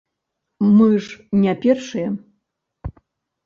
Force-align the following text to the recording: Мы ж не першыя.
Мы 0.77 0.87
ж 1.09 1.43
не 1.43 1.53
першыя. 1.67 2.09